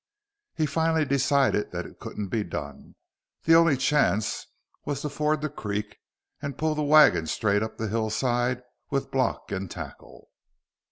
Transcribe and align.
He 0.55 0.65
finally 0.65 1.05
decided 1.05 1.69
that 1.73 1.85
it 1.85 1.99
couldn't 1.99 2.29
be 2.29 2.43
done. 2.43 2.95
The 3.43 3.53
only 3.53 3.77
chance 3.77 4.47
was 4.83 5.01
to 5.03 5.09
ford 5.09 5.41
the 5.41 5.49
creek 5.49 5.99
and 6.41 6.57
pull 6.57 6.73
the 6.73 6.81
wagon 6.81 7.27
straight 7.27 7.61
up 7.61 7.77
the 7.77 7.87
hillside 7.87 8.63
with 8.89 9.11
block 9.11 9.51
and 9.51 9.69
tackle. 9.69 10.31